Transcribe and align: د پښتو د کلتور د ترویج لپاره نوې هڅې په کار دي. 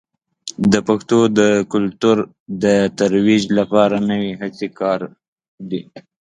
د 0.71 0.73
پښتو 0.87 1.19
د 1.39 1.41
کلتور 1.73 2.17
د 2.63 2.65
ترویج 2.99 3.43
لپاره 3.59 3.95
نوې 4.09 4.31
هڅې 4.41 4.67
په 4.71 4.75
کار 4.79 4.99
دي. 5.69 5.81